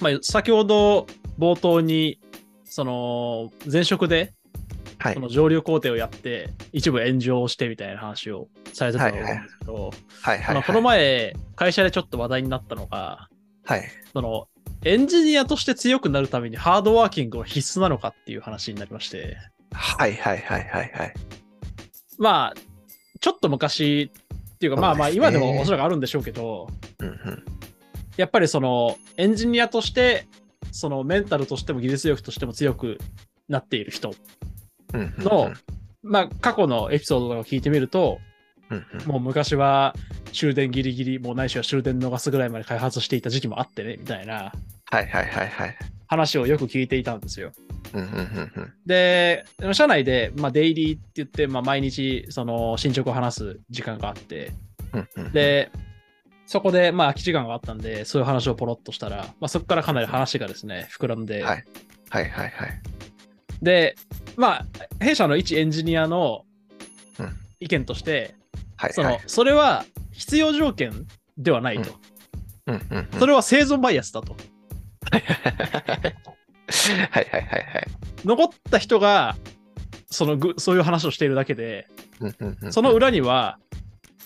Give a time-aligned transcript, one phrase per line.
[0.00, 1.06] まあ、先ほど
[1.38, 2.18] 冒頭に、
[2.64, 4.32] その、前職で、
[4.98, 5.20] はいそ。
[5.20, 9.90] の上流工程をやって、一部炎上してみたいな話をされてたと思うんですけど、
[10.62, 13.28] この前、会社でちょっと話題になったのが、
[13.64, 13.82] はい。
[14.12, 14.48] その、
[14.84, 19.36] エンジニアとして強くなるためにハードワーキングは必須なのかっていう話になりまして、
[19.72, 21.14] はいはいはいはいはい。
[22.18, 22.60] まあ、
[23.20, 24.10] ちょっと昔
[24.54, 27.44] っていうか、まあまあ、今でもおそらくあるんでしょうけど、うんうん。
[28.16, 30.26] やっぱりその、エンジニアとして、
[30.72, 32.98] そのメンタルとしても技術力としても強く
[33.48, 34.14] なっている人。
[34.92, 35.52] の、
[36.02, 38.18] まあ、過去のエピソードとかを聞いてみると、
[39.06, 39.94] もう昔は
[40.32, 44.52] 終電ギリギリ、もうないしは終電逃すぐらいまで開発していた時期もあってね、みたいな。
[44.86, 45.76] はいはいはいはい。
[46.06, 47.52] 話をよく聞いていたんですよ。
[48.86, 54.52] で、社内で、まあ、デイリーって言って、まあ、毎日、その、進捗を話す時間があって、
[55.32, 55.70] で、
[56.50, 61.64] そこで、まあ、空き時間があったんで、そういう話をポロッとしたら、まあ、そこからかなり話がですね、膨らんで、はい
[62.08, 62.80] はいはいはい。
[63.62, 63.94] で、
[64.36, 64.66] まあ、
[64.98, 66.44] 弊社の一エンジニアの
[67.20, 68.34] うん意見として、
[68.76, 68.92] はい
[69.26, 71.06] それは必要条件
[71.38, 71.92] ではないと。
[72.66, 74.34] うんうんうんそれは生存バイアスだと。
[75.12, 75.22] はい
[77.12, 77.86] はいはいはい。
[78.24, 79.36] 残った人が、
[80.10, 81.86] そのぐ、そういう話をしているだけで、
[82.18, 83.60] うんうんうんその裏には、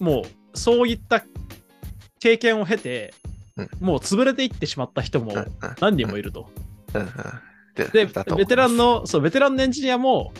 [0.01, 1.23] もう、そういった
[2.25, 3.13] 経験を経て、
[3.59, 3.69] うん。
[3.81, 5.35] もう潰れていってしまった人も
[5.79, 6.49] 何人もいると。
[7.75, 10.33] で、ベテランの、そう、ベテランのエンジニアも、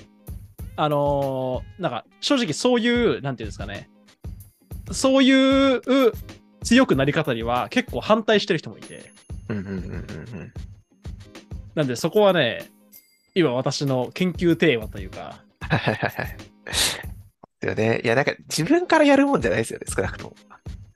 [0.77, 3.91] あのーなんか、正直そういう、なんていうんですかね、
[4.93, 5.83] そういう
[6.63, 9.13] 強くなり方には結構反対してる人もいて、
[11.75, 12.71] なんでそこはね、
[13.35, 16.37] 今私の研究テーマというか、はいはいはいはい。
[17.61, 18.01] だよね。
[18.03, 20.37] いや、なんか自分からやるもんじゃないですよね、少なくとも。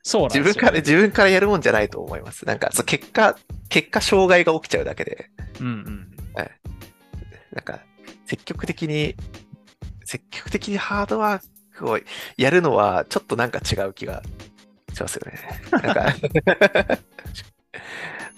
[0.08, 0.44] そうなんですよ。
[0.44, 2.46] 自分から、自分からやるもんじゃないと思います。
[2.46, 3.36] なんか、そう結果、
[3.68, 5.28] 結果、障害が起きちゃうだけで、
[5.60, 6.08] うんうん。
[7.52, 7.80] なんか、
[8.24, 9.14] 積極的に、
[10.04, 11.42] 積極的にハードワー
[11.76, 11.98] クを
[12.38, 14.22] やるのは、ちょっとなんか違う気が
[14.94, 15.38] しますよね。
[15.70, 16.14] なんか、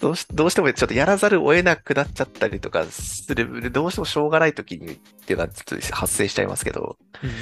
[0.01, 7.35] どうし、どうしてもちょっとやらざるを得なくなっちゃったりとかする、どうしてもしょうがない時にっていうのはちょっと発生しちゃいますけど、うんうん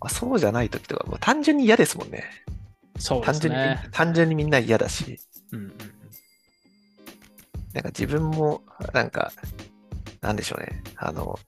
[0.00, 2.24] まあ、そうじゃない時とか、まあ、単純に嫌ですもんね。
[2.98, 3.88] そうで単純に、すね。
[3.92, 5.18] 単純にみんな嫌だし、
[5.52, 5.72] うんうん
[7.74, 9.30] なんか自分も、なんか、
[10.20, 10.82] なんでしょうね。
[10.96, 11.38] あの、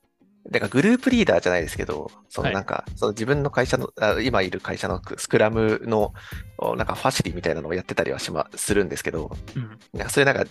[0.50, 6.12] なんかグループリーダーじゃないですけど、そのはいなんか、その自分の会社の、あ今いる会社のスクラムの、
[6.58, 10.50] おなんかファシリみたいなのをやってたりはしま、するんですけど、うんなんかそういうなんか、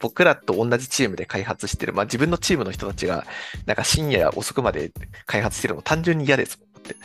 [0.00, 3.26] 僕らと同じチームで開発してる、まあ自分のチームの人たちが、
[3.66, 4.92] なんか深夜遅くまで
[5.26, 6.71] 開発してるの単純に嫌ですもん。
[6.82, 6.96] だって。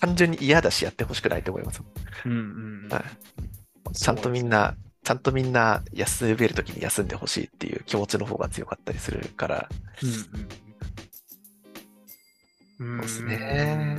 [0.00, 1.82] 単純に嫌だしやってほしくないと思います。
[2.24, 2.34] うんう
[2.86, 3.04] んはい。
[3.94, 9.68] ちゃんとみんな、ちゃんとみんな休めるときに休んでほしいっていう気持ちの方が強かったりするから、
[10.02, 10.08] うん
[12.80, 13.00] うんうん。
[13.00, 13.98] そうですね。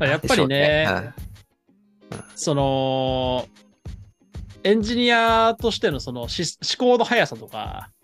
[0.00, 0.08] うん。
[0.08, 1.14] やっぱりね、
[2.34, 3.48] その、
[4.62, 6.42] エンジニアとしてのそのし
[6.78, 7.95] 思考の速さとか、うん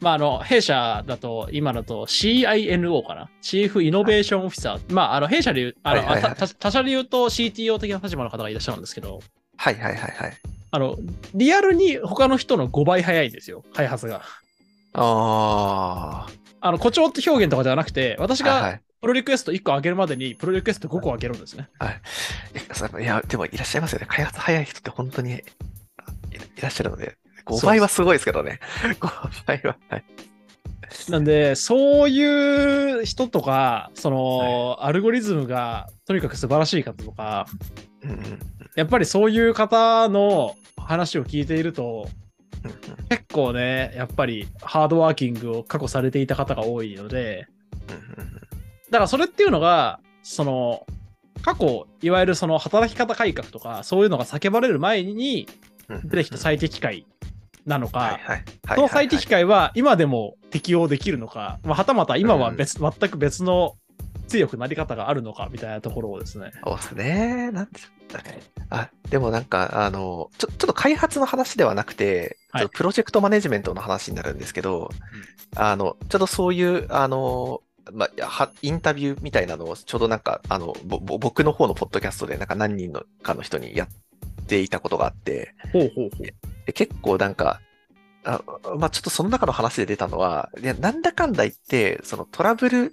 [0.00, 4.92] まあ、あの、弊社だと、今だと CINO かなチーフイノベーションオフィサー。
[4.92, 9.20] まあ、あの、弊社で言う、あの、はいはいはい他社で言うと CTO 的な立場の方がいらっしゃるんですけど、
[9.56, 10.36] はいはいはいはい。
[10.70, 10.96] あの、
[11.34, 14.22] リアルに他の人の5倍早いんですよ、開発が。
[14.94, 16.26] あ
[16.60, 18.48] あの、誇張って表現とかではなくて、私あ。
[18.48, 18.80] はいはがい。
[19.00, 21.68] プロリクエスト1個上げるまでに、プロリクエスト5個上げるんですね。
[21.80, 24.06] えそういや、でもいらっしゃいますよね。
[24.08, 25.40] 開発早い人って本当にいい
[26.60, 28.60] らっしゃるので、5倍はすごいですけどね。
[29.00, 29.76] 5倍は。
[29.88, 30.04] はい。
[31.08, 37.46] なんで、そういう人とか、その、アルゴリズムがとにかく素晴らしい方とか、
[38.02, 38.38] うん
[38.74, 42.08] やっぱりそういう方の話を聞いていると、
[42.62, 47.46] うん結構ね、やっぱりハードワーキングを過去されていた方が多いので、
[47.88, 48.36] うんうん
[48.90, 50.86] だからそれっていうのが、その、
[51.42, 55.48] 過去、いわゆるその働き方改革とか、そういうのが叫ばれる前に
[56.04, 57.04] 出てきた最適解
[57.66, 58.18] なのか、
[58.74, 63.76] その最適解は今でも適用できるのか、まあ、はたまた今は別、全く別の
[64.28, 66.52] 強くなり方があるのかみたいなところをですね。
[66.64, 67.50] そうですね。
[67.50, 67.96] なんでしょう
[68.70, 72.36] あ、でもなんか、あの、ちょ、ちょっと開発の話ではなくて、
[72.72, 74.90] プロジェクトマネジメントの話になるんですけど、
[75.54, 77.62] あの、ちょっとそういう、あの、
[77.92, 83.86] まあ、は、インタビューみたいなのを、ちょうどなんか、あの、僕の方のポッドキャストで、なんか何人のかの人にや
[84.46, 86.26] っていたことがあって、ほうほうほう。
[86.66, 87.60] で結構なんか、
[88.24, 88.42] あ
[88.78, 92.92] まあ、ちょっとその中の話で出たのは、いやなんだかんだ言って、そのトラブル、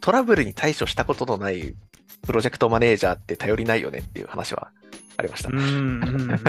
[0.00, 1.74] トラブルに対処したことのない
[2.22, 4.70] プロジェクトマネージャーって頼りないよねっていう話は
[5.16, 5.50] ありました。
[5.50, 6.40] うんうんうんうん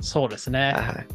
[0.00, 0.72] そうですね。
[0.76, 1.06] はい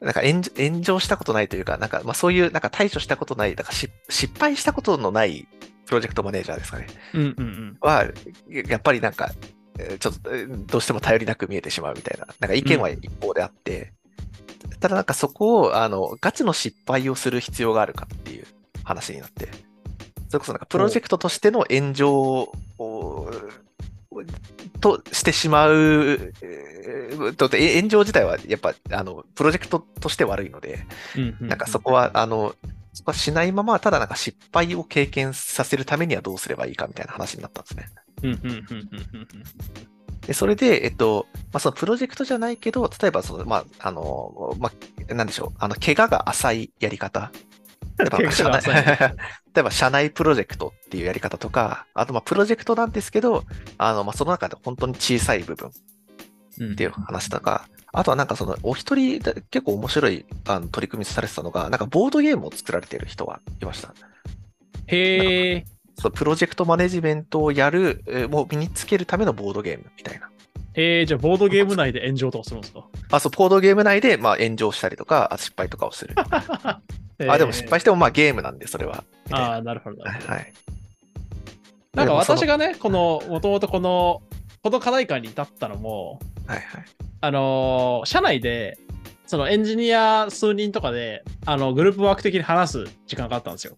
[0.00, 5.46] なんか炎炎上したことないというか、なんかまあそういうなんか対処したことない、なんかし失敗したことのない
[5.86, 6.88] プロジェクトマネージャーですかね。
[7.14, 7.76] うんうんうん。
[7.80, 8.06] は、
[8.48, 9.61] やっぱりなんか、えー
[9.98, 13.92] ちょっとえーどうしても頼りなく見えてしまうみたいな、なんか意見は一方であって、
[14.80, 18.46] ただなんかそこを、あの、ガチの失敗をする必要があるかっていう
[18.84, 19.48] 話になって、
[20.28, 22.12] それこそなんかプロジェクトとしての炎上
[22.78, 23.30] を、
[24.80, 30.80] としてしまう、えー炎上自体はやっぱ、あの、プロジェクトとして悪いので、
[31.16, 32.54] うんうんなんかそこは、あの、
[32.92, 37.86] そこはしないまま、ただなんか失敗を経験させるためにはどうすればいいかみたいな話になったんですね。
[38.22, 44.70] うんうんうんうんうんで、それで、えっと、まあ、そのプロジェクトじゃないけど、例えばその、まあ、あの、ま
[45.10, 47.32] あ、なんでしょう、あの、怪我が浅いやり方。
[47.98, 48.84] 例えば、怪我が浅い
[49.54, 53.44] 例えば、社内プロジェクトっていうやり方とか、あと、まあ、プロジェクトなんですけど、
[53.78, 55.70] あの、まあ、その中で本当に小さい部分
[56.60, 63.92] うんっていう話とか、あとはなんかその、お一人で結構面白いあの取り組みされてたのが、なんかボードゲームを作られている人がいました。
[64.86, 65.64] へえ。
[65.98, 70.28] そう、プロジェクトマネジメントをやる、えーもう身につけるためのボードゲームみたいな。
[70.74, 72.86] へえ、じゃあボードゲーム内で炎上とかするんですか？
[73.10, 76.14] あ、そう、ボードゲーム内で、まあ、炎上したりとか、あ失敗とかをする。
[77.28, 79.04] あ、でも失敗しても、まあ、ゲームなんで、それは。
[79.30, 80.02] ああ、なるほど。
[80.02, 80.52] はい。
[81.94, 82.56] なんか私が。
[82.56, 84.22] がね、この、もともとこの、
[84.62, 86.84] この課題感に至ったのも、はいはい。
[87.20, 88.78] あのー社内で、
[89.26, 93.76] そのエンジニア数人とかで、あの、グループワーク的に話す時間があったんですよ。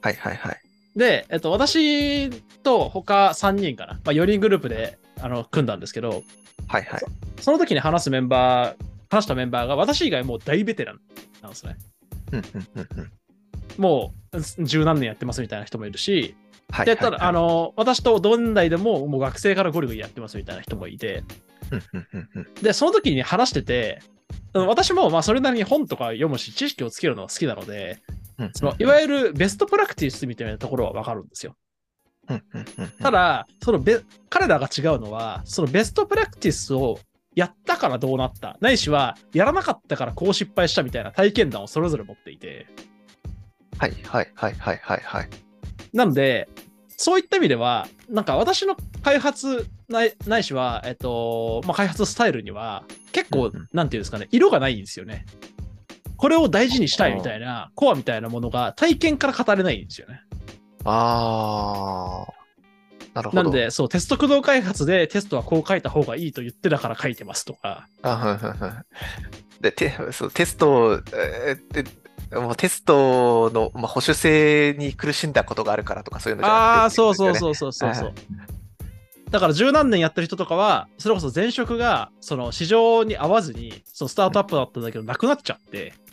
[0.00, 0.60] はいはいはい。
[0.96, 2.30] で、えっと、私
[2.62, 6.22] と他3人かな、まあ、4人グループであの組んだんですけど、
[6.66, 7.00] はいはい。
[7.40, 8.76] その時に話すメンバー、
[9.10, 11.00] 話したメンバーが私以外もう大ベテラン
[11.42, 11.76] なんですね。
[12.32, 13.12] うんうんうんうん。
[13.78, 16.34] もう十何年やってますみたいな人もいるし、
[16.70, 21.24] はいで、ただ、あ、の、私と同年代でももう学生からゴリゴリやってますみたいな人もいて、
[21.70, 22.54] うんうんうんうん。
[22.62, 24.00] で、その時に話してて、
[24.52, 28.19] 私もまあそれなりに本とか読むし、知識をつけるのが好きなので、うん
[28.54, 31.56] そのいわゆるベストプラクティスみたいなところはわかるんですよ。
[33.00, 37.00] た、だ、そのベ彼らが違うのは、そのベストプラクティスを
[37.34, 42.66] やったからどうなった、ないしはやらなかったからこう失敗したみたいな体験談をそれぞれ持っていて、
[43.78, 45.28] はいはいはいはいはいはい。
[45.92, 46.48] なので、
[46.96, 55.24] そういった意味では、なんか私の開発ないないしは、えっと、まあ、開発スタイルには、結構うんうん、なんていうんですかね、色がないんですよね。
[56.20, 60.20] これを大事にしたいみたいな、コアみたいなものが体験から語れないんですよね。
[60.84, 63.14] あー。
[63.14, 63.42] なるほど。
[63.42, 69.62] なんで、そう、テスト駆動開発でテストはこう書いた方がいいと言ってたから書いてますとか、あ、はいはいはい。
[69.62, 71.82] で、テそうテスト、えー
[72.30, 78.04] でもうテストの、まあ、保守性に苦しんだことがあるからとかそういうのじゃなくてああ、そうそうそうそうそうそう。
[78.04, 78.14] はい
[79.30, 86.09] だから十何年やってる人とかは、それこそ前職がその市場に合わずに、そのスタートアップだったんだけど、なくなっちゃって、うん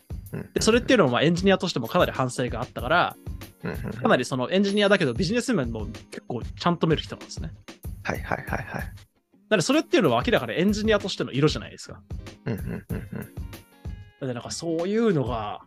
[0.54, 3.16] でそれっていうのはまあエンジニアとしてもかなり反省があったから、
[4.02, 7.52] かなりそのエンジニアだけどビジネス面も結構ちゃんと見る人なんですね。
[8.04, 8.82] はいはいはいはい。
[8.82, 8.88] な
[9.52, 12.02] のでそれっていうのは明らかにエンジニアとしての色じゃないですか。
[12.46, 13.20] うんうんうんうん。
[13.20, 13.28] な
[14.22, 15.62] のでなんかそういうのが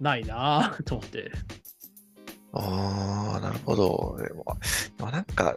[0.00, 1.30] ないなぁと思って。
[2.52, 4.16] ああ、なるほど。
[4.18, 4.44] でも、
[4.98, 5.56] まあ、なんか、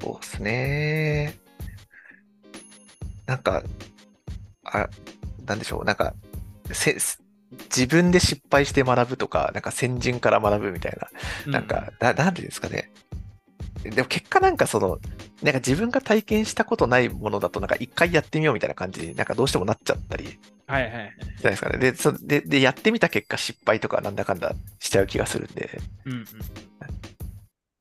[0.00, 1.38] そうですね。
[3.26, 3.62] なんか、
[4.64, 4.88] あ、
[5.46, 5.84] なんでしょう。
[5.84, 6.14] なんか、
[6.72, 6.96] せ、
[7.52, 10.96] 自分で失敗して学ぶとか、なんか先人から学ぶみたい
[11.46, 12.90] な、なんか、ななんていうんですかね。
[13.82, 14.98] でも結果なんかその、
[15.42, 21.12] なんか自分が体験したことないものだと、なんか一回やってみようみたいな感じになんかどうしてもなっちゃったり、はいはいはい。
[21.18, 21.78] じゃないですかね。
[21.78, 26.26] で、そで、で、やってみた結果失敗とかなんだかんだしちゃう気がするんで、うんうん。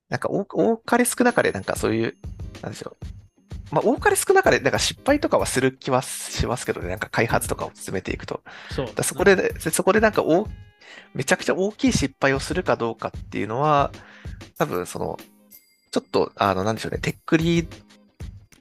[0.09, 2.17] なんか多多かれ少なかれなんかそういう、
[2.61, 3.18] なんでしょう。
[3.71, 8.41] まあ多かれ少なかれなんか失敗とかはする気はしますけどね、なんか開発とかを進めていくと。
[8.71, 8.91] そう。
[8.93, 10.47] だそこで、そこでなんかお
[11.13, 13.91] めちゃくちゃ大きい失敗をするかどうかっていうのは、
[14.57, 15.17] 多分その、
[15.91, 17.77] ちょっと、あの、なんでしょうね、テックリード、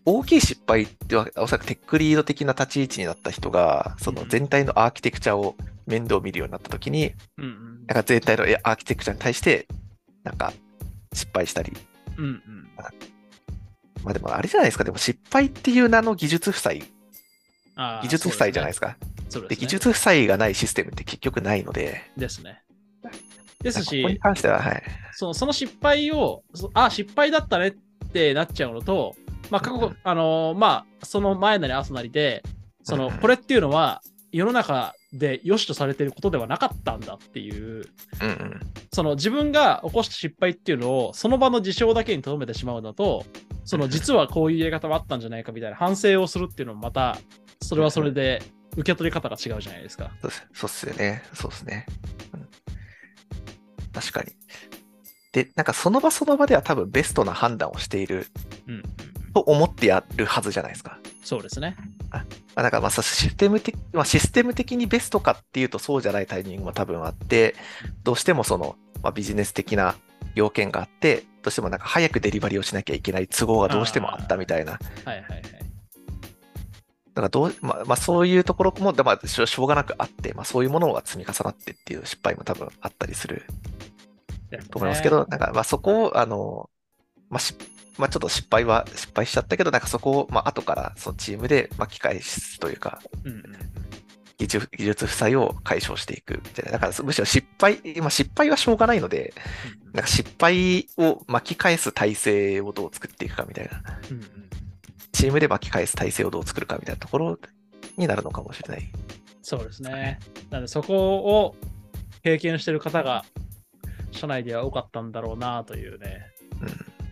[0.04, 5.54] 大きい失敗っては、おそらくテックリード的な立ち位置になった人が、その全体のアーキテクチャを
[5.86, 7.86] 面倒見るようになったときに、うんうん。
[7.86, 9.66] なんか全体のアーキテクチャに対して、
[10.24, 10.52] なんか
[11.12, 11.72] 失敗したり。
[12.16, 12.68] うんうん。
[14.08, 16.82] まあでもあれじゃないですか、でも失敗っていう名の技術負債、
[17.76, 18.96] 技術負債じゃないですか。
[19.50, 19.54] で。
[19.54, 22.62] 技術負債がないシステムって結局ないので、ですね。
[23.62, 24.82] ですし、ここに関しては、はい。
[25.12, 29.14] そのその失敗を、そあ、失敗だったねってなっちゃうのと、
[29.50, 32.42] まあ、過去、あのーまあ、その前なり後なりで、
[32.84, 34.00] その、これっていうのは、
[34.32, 37.84] 世の中で良しとされていることではなかったんだっていう、
[38.20, 38.60] うんうん。
[38.92, 43.24] その自分が起こした失敗っていうのを、その場の事象だけに留めてしまうのと、
[43.64, 47.18] その実はこういうやり方はあったんじゃないかみたいな反省をするっていうのもまた、
[47.62, 50.12] それはそれで受け取り方が違うじゃないですか。
[50.20, 51.22] そうっすそうっすよね。
[51.32, 51.86] そうっすね。
[52.34, 52.48] うん
[53.92, 54.32] 確かに。
[55.32, 58.26] で、なんかその場その場では多分ベストな判断をしている
[58.66, 59.32] うんうんうん。
[59.32, 60.98] と思ってやるはずじゃないですか。
[61.22, 61.76] そうですね。
[62.58, 67.54] まあ、だからまあさシステム的、まあ、システム的にベストかっていうとそうじゃないタイミングも多分あって、
[68.02, 69.94] どうしてもその、まあ、ビジネス的な
[70.34, 74.72] 要件があって、どうしてもなんか早くデリバリーをしなきゃいけない都合がどうしてもあったみたいな。
[74.72, 75.42] はいはいはい。
[75.42, 75.48] だ
[77.14, 83.44] からどう、まあ、まあそういうところも、まあ、しょうがなくあって、まあそういうものが積み重なってっていう失敗も多分あったりする
[84.72, 86.68] と思いますけど、なんかまあそこを、あの、
[87.30, 87.54] まあし、
[87.98, 93.42] まあちょっと失敗は失敗しちゃったけど、なんかそこを、まあ後からそのチームで巻き返すというか、うん。
[94.38, 96.72] 技術技術負債を解消していくみたいな。
[96.72, 99.34] だからむしろ失敗、まあ失敗はしょうがないので、
[99.92, 103.82] なんか失敗を巻き返す体制をどう作っていくかみたいな。
[104.10, 104.48] うんうん
[105.18, 107.38] チームで巻き返す体制をどう作るかみたいなところ
[107.96, 108.88] になるのかもしれない。
[109.42, 110.20] そうですね。
[110.50, 111.56] なのでそこを
[112.22, 113.24] 経験してる方が
[114.12, 116.26] 社内では多かったんだろうなというね、
[116.60, 116.68] うん。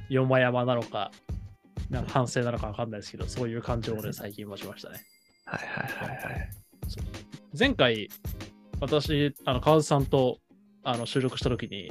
[0.09, 1.11] よまやまなのか、
[1.91, 5.01] なんか反省なのかわかんないですけど、そういう感情をね、 最近持ちましたね。
[5.45, 6.51] はいはいはいはい。
[7.59, 8.09] 前回、
[8.81, 10.39] 私、あの川津さんと
[10.85, 11.91] あの収録したときに、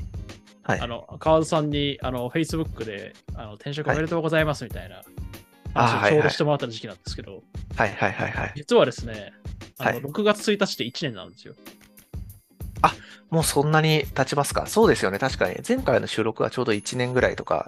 [0.63, 5.03] はいあの川津さんにあの Facebook であの転職おめでとうございますみたいな
[5.75, 7.43] あ話をちょうどしてもらった時期なんですけど、
[7.75, 8.53] はいはいはいはい。
[8.55, 9.31] 実はですね、
[9.77, 11.53] あのはい6月1日で1年なんですよ。
[13.29, 14.67] もうそんなに経ちますか？
[14.67, 15.19] そうですよね。
[15.19, 15.57] 確かに。
[15.67, 17.67] 前回の収録はちょうど1年ぐらいとか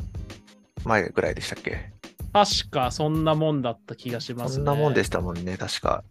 [0.84, 1.92] 前ぐらいでしたっけ？
[2.34, 4.56] 確かそんなもんだった気がしますね。
[4.58, 5.58] そんなもんでしたもんね。
[5.58, 6.04] 確か。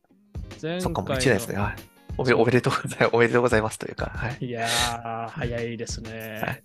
[0.63, 1.57] 前そっか、もう回1年ですね。
[1.57, 1.77] はい。
[2.19, 3.11] おめおめでとうございます。
[3.13, 4.07] おめでとうございますというか。
[4.15, 4.45] はい。
[4.45, 6.43] いやー、早いですね。
[6.45, 6.63] はい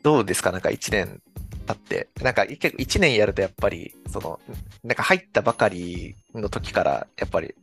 [0.00, 0.52] どうですか？
[0.52, 1.20] なんか1年
[1.68, 2.08] 経って。
[2.22, 4.40] なんか結構1年やるとやっぱり、その、
[4.82, 7.54] なんか入ったばかりの時から、やっぱり、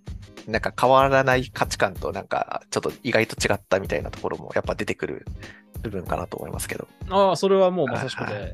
[0.48, 5.26] なんか変わらない価値観となんかちょっと意外と違ったみたいなところもやっぱ出てくる
[5.82, 6.88] 部分かなと思いますけど。
[7.10, 8.54] ああ、それはもうまさしくはいはい。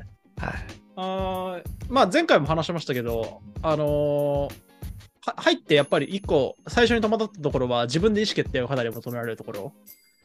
[0.96, 4.72] あーまあ前回も話しましたけど、あのー
[5.24, 9.72] は入ってやっぱり一個、最初に戸惑ったところは自分で意思決定をかなり求められるところ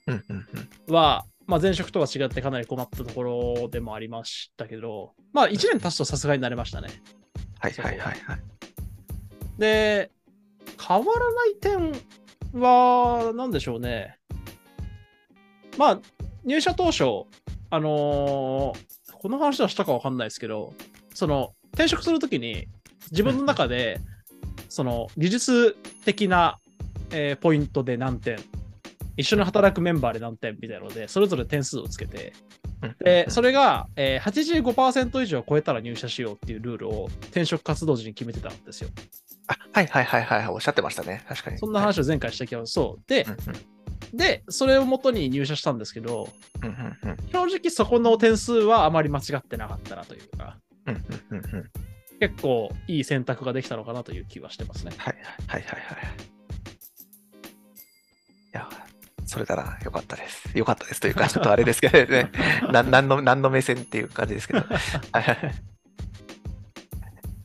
[0.07, 0.47] うんうん
[0.87, 0.93] うん。
[0.93, 6.89] は、まあ前職とは違ってかなり困ったところでもありましたけど、まあ1年経つとさすがになれましたね。
[7.59, 8.41] はいはいはいはい。
[9.57, 10.11] で、
[10.87, 11.91] 変わらない点
[12.61, 14.17] は、なんでしょうね。
[15.77, 15.99] まあ、
[16.43, 17.03] 入社当初、
[17.69, 18.87] あのー
[19.19, 20.73] この話はしたかわかんないですけど、
[21.15, 22.67] その、転職するときに、
[23.09, 23.99] 自分の中で、
[24.69, 25.75] その、技術
[26.05, 26.59] 的な、
[27.09, 28.37] えーポイントで何点、
[29.17, 32.33] 一緒に働くメンバーで何点みたいなので、それぞれ点数をつけて、
[33.03, 38.89] で、それ、れが、えー、85%以上超えたら入社しようっていうルールを転職活動時に決めてたんですよ。
[39.47, 40.47] あ、はいはいはいはいはい。
[40.49, 41.23] おっしゃってましたね。
[41.27, 41.57] 確かに。
[41.57, 43.03] そんな話を前回した気がそう。
[43.07, 43.77] ではい。、うんうん
[44.13, 46.29] で、それをもとに入社したんですけど、
[47.31, 50.57] 正直そこの点数はあまり間違ってなかったなというか、
[52.19, 54.93] 結構いい選択ができたのかなという気はしてますね。
[54.97, 55.15] はい
[55.47, 56.37] はいはいはいはい。
[58.47, 58.69] いや、
[59.27, 60.57] それならよかったです。
[60.57, 62.31] よかったですというか、ちょっとあれですけどね。
[62.71, 64.63] ななんの、なんの目線っていう感じですけど。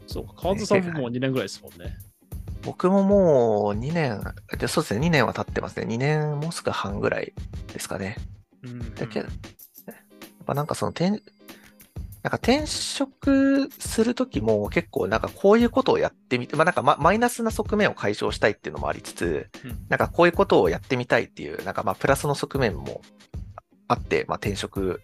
[0.06, 1.96] そうか、川津さんももう2年ぐらいですもんね。
[2.62, 4.22] 僕ももう2年、
[4.56, 5.86] でそうですね、2年は経ってますね。
[5.86, 7.32] 2年もうすぐ半ぐらい
[7.72, 8.16] ですかね。
[8.62, 8.94] うん。
[8.94, 9.34] だけど、やっ
[10.46, 11.20] ぱなんかその転、
[12.22, 19.86] なんか転職するときも結構なんかこういうことをやってみて、まあなんかママイナスな側面を解消したいっていうのもありつつ、うん。
[19.88, 23.02] なんかこういうことをやってみたいっていう、なんかまあプラスの側面も
[23.88, 25.02] あって、まあ転職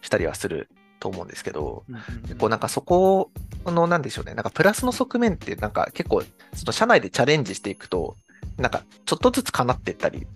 [0.00, 0.68] したりはする
[1.00, 2.22] と思うんですけど、うんうんうん。
[2.22, 3.32] 結構なんかそこ
[3.66, 6.22] のなんでしょうね、なんかプラスの側面ってなんか結構
[6.54, 8.16] その社内でチャレンジしていくと、
[8.58, 10.26] なんかちょっとずつ叶っていったり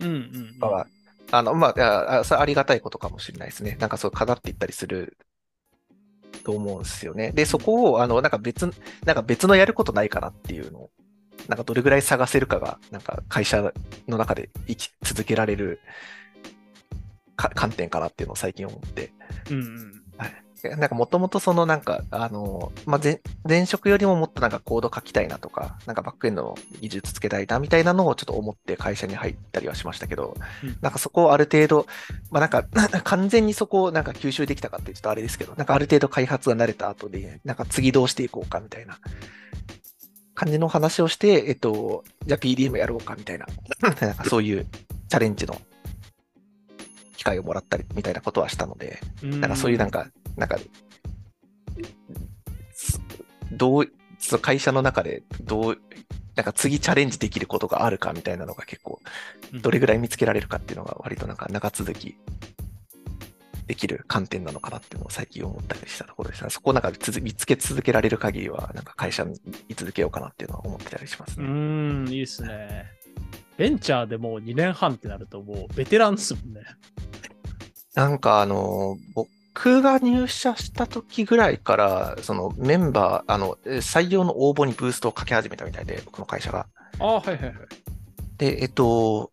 [0.00, 0.86] うんうんとかは、
[1.30, 3.76] あの、まあそれありがたいことかもしれないですね。
[3.80, 5.16] なんかそう叶っていったりする
[6.46, 7.32] と思うんですよね。
[7.32, 8.70] で、そこを、あの、なんか別、
[9.04, 10.90] なんか別のやることないかなっていうのを、
[11.48, 13.72] なんかどれぐらい探せるかが、なんか会社
[14.06, 15.80] の中で生き続けられる
[17.34, 19.12] か観点かなっていうのを最近思って。
[19.50, 20.02] うんうん
[20.70, 30.76] なんかもともとそのなんか、あの、まあ、前、前職よりももっとなんかコード書きたいなとか、なんかバックエンドの技術つけたいなみたいなのをちょっと思って会社に入ったりはしましたけど、うん。
[30.80, 31.86] なんかそこをある程度、
[32.30, 32.64] まあ、なんか
[33.02, 38.98] 完全にそこをなんか吸収できたかってちょっとあれですけど、なんかある程度開発が慣れた後で、なんか次どうしていこうかみたいな
[40.36, 43.46] 感じの話をして、えっと、じゃあ PDM やろうかみたいな、
[44.00, 44.66] なんかそういう
[45.08, 45.60] チャレンジの機
[47.26, 49.40] 会をもらったりみたいなことはしたので、うん。
[49.40, 50.06] なんかそういうなんか、
[50.36, 50.58] なんか、
[53.52, 55.78] どう、その会社の中でどう、
[56.36, 59.00] なんか次チャレンジできることがあるかみたいなのが結構、
[59.60, 62.16] どれぐらい見つけられるかっていうのが割となんか長続き
[63.66, 66.50] できる観点なのかなっていうのを最近思ったりしたところですね。
[66.50, 71.48] そこをなんかつ見つけ続けられる限りは、なんか会社に居続けようかなっていうのは思ってたりしますうね。
[71.48, 72.86] ーん、いいですね。
[73.56, 76.60] ベンチャーでもう2年半ってなるともうベテランですもんね。
[77.96, 86.66] なんかあの、僕が入社した時ぐらいから、そのメンバー、あの、え採用の応募にブーストをかけ始めたみたいで、僕の会社が。
[87.00, 87.54] ああ、はいはいはい。
[88.36, 89.32] で、えっと、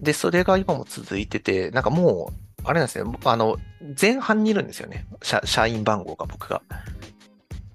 [0.00, 3.56] で、それが今も続いてて、なんかもう、あれなんですね、あの、
[4.00, 5.06] 前半にいるんですよね。
[5.22, 6.62] 社社員番号が僕が。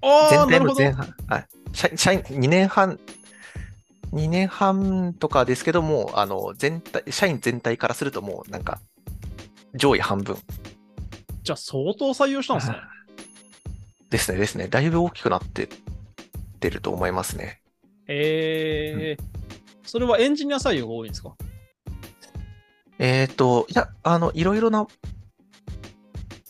[0.02, 0.74] ああ、全なるほど。
[0.74, 1.14] 体の前半。
[1.28, 1.46] はい。
[1.72, 3.00] 社社員、2年半、
[4.12, 8.80] 2年半とかですけども、あの、全体、社員全体からするともう、なんか、
[9.74, 10.36] 上位半分
[11.42, 12.76] じゃあ相当採用したんですね。
[14.10, 14.68] ですね、ですね。
[14.68, 15.68] だいぶ大きくなってっ
[16.60, 17.60] てると思いますね。
[18.06, 19.24] ええ
[19.84, 21.34] それはエンジニア採用が多いんですか？
[22.98, 24.86] えっと、いや、あの、いろいろな、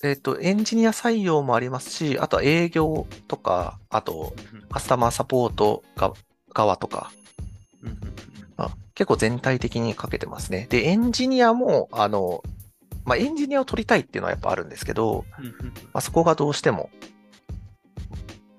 [0.03, 4.35] えっと、エンジニア採用もありますし、あとは営業とか、あと、
[4.71, 6.13] カスタマーサポートが
[6.55, 7.13] 側とか、
[7.83, 7.99] うんうん
[8.57, 10.67] あ結構全体的にかけてますね。
[10.71, 12.43] で、エンジニアも、あの、
[13.09, 16.91] まあ、エンジニアを取りたいっていうのはやっぱあるんですけど、うんうんまあ、そこがどうしても、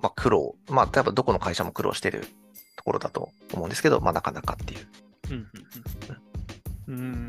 [0.02, 2.28] まあ、苦労、まあ、多分どこの会社も苦労してる
[2.76, 4.88] ところだと思うんですけど、まあ、なかなかっていう。
[5.30, 5.48] うん
[6.88, 7.28] うんうん。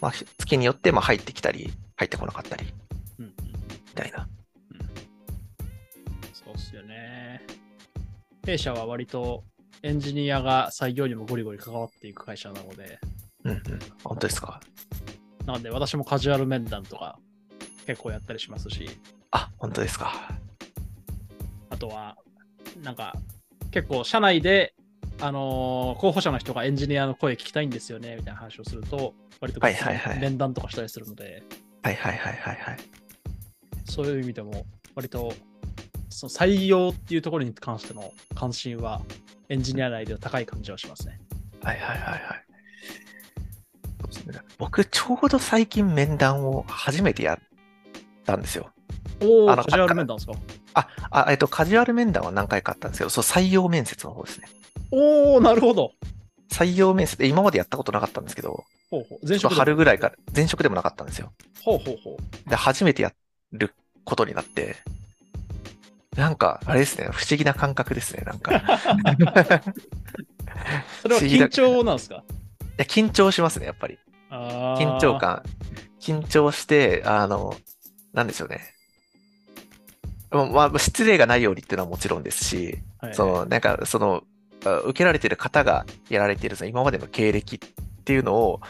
[0.00, 2.66] まあ、月によって、まあ、入ってきたり、入ってこなかったり、
[3.18, 4.28] うんうんみたいな。
[6.34, 7.40] そうっすよね。
[8.44, 9.44] 弊社は割と
[9.82, 12.98] エンジニアが採用にもゴリゴリ関わっていく会社なので、
[13.44, 13.60] うんうん。
[14.04, 14.60] 本当ですか？
[15.46, 17.18] なので私もカジュアル面談とか
[17.86, 18.90] 結構やったりしますし、
[19.30, 20.12] あ、本当ですか。
[21.70, 22.16] あとは、
[22.82, 23.14] なんか
[23.70, 24.74] 結構社内で、
[25.20, 31.42] あのー候補者の人がエンジニアの声聞きたいんですよねみたいな話をすると、割とはいはいはい面談とかしたりするので、
[31.82, 32.76] はいはいはいはいはい。
[33.84, 34.66] そういう意味でも
[34.96, 35.32] 割と
[36.10, 39.00] その採用っていうところに関しての関心は
[39.48, 41.20] エンジニア内では高い感じはしますね。
[41.62, 42.22] はいはいはいはい。
[44.10, 47.38] そうですね僕、ちょうど最近面談を初めてやっ
[48.24, 48.70] たんですよ。
[49.22, 50.32] おお、カジュアル面談ですか？
[50.74, 54.48] あ、あ、えっと、カジュアル面談は何回かあったんですけど、そう、採用面接の方ですね。
[54.90, 55.92] おお、なるほど。
[56.50, 59.28] 採用面接で今までやったことなかったんですけど、ほうほう。
[59.28, 61.32] 前職春ぐらいから、前職でもなかったんですよ。
[61.62, 62.16] ほうほうほ
[62.46, 62.50] う。
[62.50, 63.12] で、初めてや
[63.52, 64.76] ることになって、
[66.16, 68.56] なんか、あれですね、不思議な感覚ですね、なんか。
[68.56, 68.62] い
[71.02, 72.22] それは緊張なんですか？
[72.76, 73.98] や、緊張しますね、やっぱり。
[74.30, 75.18] 緊張。
[75.18, 75.42] 感。
[76.00, 77.56] 緊張して、あの、
[78.12, 78.72] なんでしょうね。
[80.30, 84.22] まあまあ、失礼がないようにっていうのはもちろんですし、はいその、なんか、その、
[84.64, 87.58] あ受けられてる方がやられているその今までの経歴っ
[88.04, 88.60] ていうのを、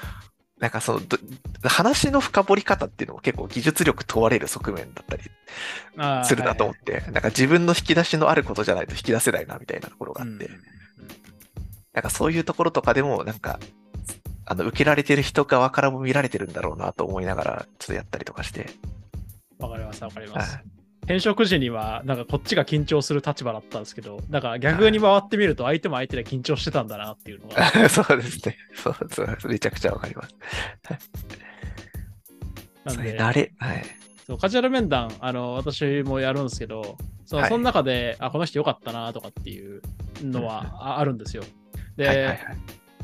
[0.59, 1.19] なんかその、ど
[1.65, 5.23] 話の深掘り方っていうのも結構技術力問われる側面だったり
[6.25, 10.77] するなと思って、なんか自分の引き出しのあることじゃないと引き出せないなみたいなところがあって、はいはいうん
[11.97, 13.59] なんかそういうところとかでも、なんか、
[14.47, 18.71] あの、受けられてる人側からも見られてるんだろうなと思いながら、ちょっとやったりとかして、
[19.59, 20.59] わかります、わかりまはす。
[21.03, 27.85] 転職時には、なんかこっちが緊張する立場だったんですけど、なんか逆に回ってみると、相手も相手で緊張してたんだなっていうのが。
[27.85, 27.89] い。
[27.91, 28.57] そうですね。
[28.75, 30.35] そうそう、めちゃくちゃわかります。
[32.85, 33.85] なんで慣れ、はい。
[34.27, 39.81] そうカジュアル面談、あの、私もやるんですけど、その,、はいその中で、あ、この人よかったなとかっていう
[40.23, 41.45] のはああるんですよ。
[41.97, 42.39] で、はいはいはい。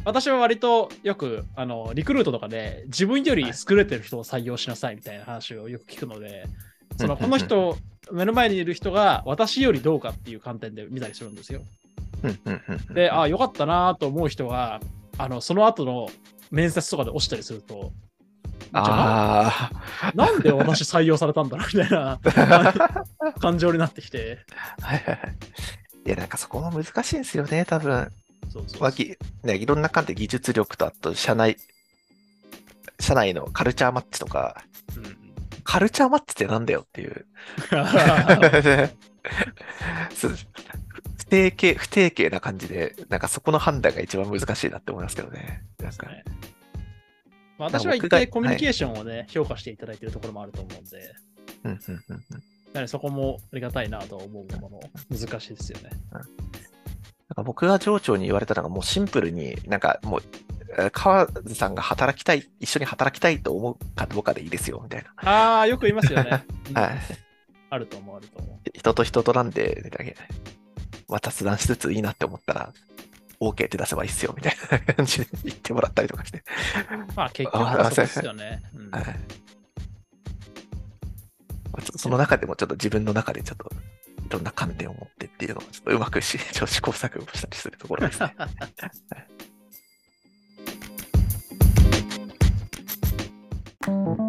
[0.05, 6.47] 私は割とよく、あの、リクルートとかで、自分より優れてる人を採用しなさいみたいな話をよく聞くので、
[6.99, 7.77] その、この人、
[8.11, 11.63] 目の前にいる人が私よりどうかっていう観点で見たりするんですよ。
[12.93, 14.81] で、あ、よかったなと思う人が、
[15.19, 16.09] あの、その後の
[16.51, 17.93] 面接とかで落ちたりすると、
[18.75, 19.71] あ
[20.03, 23.33] あななんで私採用されたんだろうみたいなあ。
[23.39, 24.39] 感情になってきて、
[24.81, 25.37] はいはいはい。
[26.07, 28.11] いや、なんかそこも難しいんですよね、多分。
[28.51, 31.57] そうそうまあぎね、いろんな観点、技術力と、あと、社内、
[33.01, 34.65] 社内のカルチャーマッチとか、
[34.97, 35.17] うんうん。
[35.65, 37.27] カルチャーマッチってなんだよっていう。
[40.15, 40.37] そう。
[41.19, 45.63] 不定形、不定形な感じで、なんかそこの判断が一番難しいなって思いますけどね。
[45.79, 46.25] なんか、ね。
[47.59, 51.15] まあ私は一僕が定コミュニケーションをね、評価していただいているところもあると思うんで、
[51.65, 52.25] うんうんうん
[52.77, 52.89] うん。
[52.89, 55.91] そこもありがたいなと思うもの、難しいですよね。
[57.33, 60.23] なんか僕が上長に言われたのがもうシンプルになんかもう、
[60.79, 65.31] えー川津さんが働きたい、一緒に働きたいと思うかどうかでいいですよ、みたいな。
[65.31, 66.31] ああ、よく言いますよね。
[66.75, 66.99] はい。
[67.71, 68.71] あると思う、あると思う。
[68.75, 70.15] 人と人となんで、だけ
[71.09, 72.73] まあ、雑談しつついいなって思ったら、
[73.41, 76.43] OK って出せばいいっすよ、みたいな感じで言ってもらったりとかして。
[77.17, 78.63] まあ結局はそうですよね。
[78.75, 79.05] うんはい。
[79.05, 79.13] ま
[81.79, 83.71] あ、ちょっとその中でもちょっと自分の中でちょっと
[84.12, 88.35] いろんな観点を持ってっていうのをちょっとうまくし試行錯誤したりするところですね。